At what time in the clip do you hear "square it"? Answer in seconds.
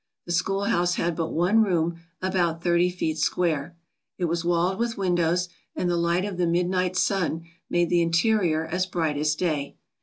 3.19-4.25